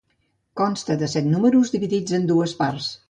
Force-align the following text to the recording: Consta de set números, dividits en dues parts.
Consta 0.61 0.95
de 1.03 1.09
set 1.15 1.27
números, 1.35 1.73
dividits 1.77 2.17
en 2.19 2.27
dues 2.33 2.57
parts. 2.65 2.89